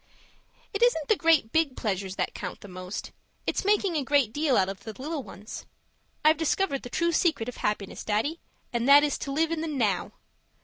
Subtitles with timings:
[0.73, 3.11] It isn't the great big pleasures that count the most;
[3.45, 5.67] it's making a great deal out of the little ones
[6.25, 8.39] I've discovered the true secret of happiness, Daddy,
[8.73, 10.13] and that is to live in the now.